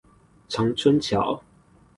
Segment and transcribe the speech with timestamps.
[0.49, 1.43] 長春橋